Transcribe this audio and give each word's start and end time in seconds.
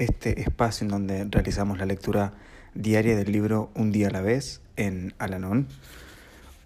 este 0.00 0.40
espacio 0.40 0.86
en 0.86 0.90
donde 0.90 1.24
realizamos 1.30 1.78
la 1.78 1.84
lectura 1.84 2.32
diaria 2.74 3.14
del 3.16 3.30
libro 3.30 3.70
Un 3.74 3.92
día 3.92 4.08
a 4.08 4.10
la 4.10 4.22
vez 4.22 4.62
en 4.76 5.12
Alanón. 5.18 5.68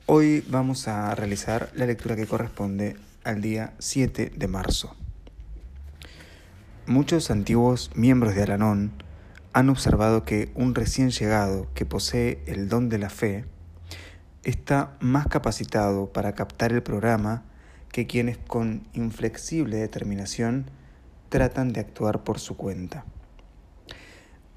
Hoy 0.07 0.45
vamos 0.49 0.87
a 0.87 1.13
realizar 1.17 1.71
la 1.75 1.87
lectura 1.87 2.15
que 2.15 2.29
corresponde 2.29 2.97
al 3.25 3.41
día 3.41 3.73
7 3.81 4.31
de 4.37 4.47
marzo. 4.47 4.95
Muchos 6.87 7.33
antiguos 7.33 7.91
miembros 7.97 8.37
de 8.37 8.45
Alanón 8.45 8.93
han 9.53 9.69
observado 9.69 10.25
que 10.25 10.53
un 10.55 10.77
recién 10.77 11.11
llegado 11.11 11.67
que 11.75 11.87
posee 11.87 12.41
el 12.47 12.69
don 12.69 12.89
de 12.89 12.99
la 12.99 13.11
fe 13.11 13.47
está 14.45 14.97
más 15.01 15.27
capacitado 15.27 16.13
para 16.13 16.37
captar 16.37 16.73
el 16.73 16.85
programa 16.85 17.43
que 17.91 18.07
quienes 18.07 18.39
con 18.39 18.87
inflexible 18.93 19.79
determinación 19.79 20.67
tratan 21.31 21.73
de 21.73 21.81
actuar 21.81 22.23
por 22.23 22.39
su 22.39 22.57
cuenta. 22.57 23.05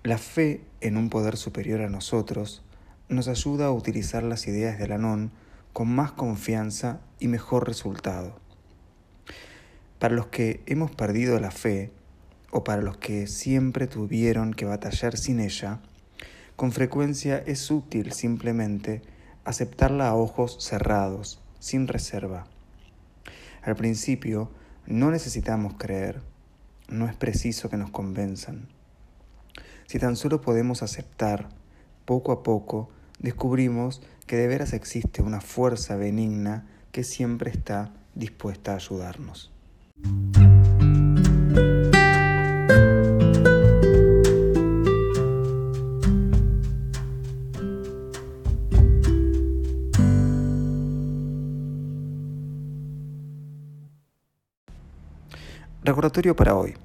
La 0.08 0.18
fe 0.18 0.62
en 0.80 0.96
un 0.96 1.10
poder 1.10 1.36
superior 1.36 1.82
a 1.82 1.90
nosotros 1.90 2.64
nos 3.10 3.28
ayuda 3.28 3.66
a 3.66 3.74
utilizar 3.74 4.24
las 4.24 4.48
ideas 4.48 4.78
de 4.78 4.86
Alanón 4.86 5.34
con 5.74 5.94
más 5.94 6.14
confianza 6.14 7.02
y 7.20 7.28
mejor 7.28 7.68
resultado. 7.68 8.40
Para 10.00 10.16
los 10.16 10.28
que 10.28 10.64
hemos 10.66 10.92
perdido 10.92 11.38
la 11.42 11.52
fe, 11.52 11.92
o 12.52 12.64
para 12.64 12.82
los 12.82 12.96
que 12.96 13.28
siempre 13.28 13.86
tuvieron 13.86 14.54
que 14.54 14.64
batallar 14.64 15.18
sin 15.18 15.42
ella, 15.42 15.82
con 16.56 16.72
frecuencia 16.72 17.40
es 17.40 17.70
útil 17.70 18.14
simplemente 18.14 19.02
aceptarla 19.44 20.08
a 20.08 20.16
ojos 20.16 20.56
cerrados, 20.62 21.42
sin 21.60 21.86
reserva. 21.86 22.48
Al 23.62 23.76
principio 23.76 24.52
no 24.86 25.12
necesitamos 25.12 25.74
creer, 25.78 26.22
no 26.88 27.10
es 27.10 27.16
preciso 27.18 27.70
que 27.70 27.76
nos 27.76 27.90
convenzan. 27.90 28.70
Si 29.88 30.00
tan 30.00 30.18
solo 30.18 30.42
podemos 30.42 30.84
aceptar, 30.84 31.48
poco 32.04 32.34
a 32.34 32.44
poco 32.44 32.90
descubrimos 33.20 34.02
que 34.26 34.36
de 34.36 34.48
veras 34.48 34.74
existe 34.74 35.22
una 35.22 35.40
fuerza 35.40 35.96
benigna 35.96 36.68
que 36.92 37.06
siempre 37.06 37.52
está 37.52 37.94
dispuesta 38.14 38.74
a 38.74 38.76
ayudarnos. 38.76 39.50
Recordatorio 55.82 56.36
para 56.36 56.56
hoy. 56.56 56.76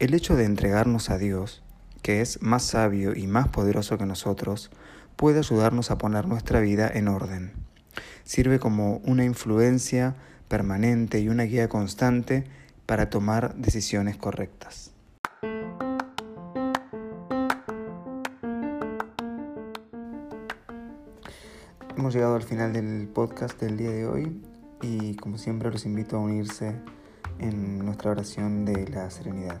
El 0.00 0.14
hecho 0.14 0.34
de 0.34 0.46
entregarnos 0.46 1.10
a 1.10 1.18
Dios, 1.18 1.62
que 2.00 2.22
es 2.22 2.40
más 2.40 2.62
sabio 2.62 3.14
y 3.14 3.26
más 3.26 3.48
poderoso 3.48 3.98
que 3.98 4.06
nosotros, 4.06 4.70
puede 5.14 5.40
ayudarnos 5.40 5.90
a 5.90 5.98
poner 5.98 6.26
nuestra 6.26 6.60
vida 6.60 6.90
en 6.90 7.06
orden. 7.06 7.52
Sirve 8.24 8.58
como 8.58 9.02
una 9.04 9.26
influencia 9.26 10.16
permanente 10.48 11.20
y 11.20 11.28
una 11.28 11.42
guía 11.42 11.68
constante 11.68 12.44
para 12.86 13.10
tomar 13.10 13.54
decisiones 13.56 14.16
correctas. 14.16 14.92
Hemos 21.94 22.14
llegado 22.14 22.36
al 22.36 22.42
final 22.42 22.72
del 22.72 23.06
podcast 23.06 23.60
del 23.60 23.76
día 23.76 23.90
de 23.90 24.06
hoy 24.06 24.40
y 24.80 25.14
como 25.16 25.36
siempre 25.36 25.70
los 25.70 25.84
invito 25.84 26.16
a 26.16 26.20
unirse 26.20 26.74
en 27.38 27.84
nuestra 27.84 28.12
oración 28.12 28.64
de 28.64 28.88
la 28.88 29.10
serenidad. 29.10 29.60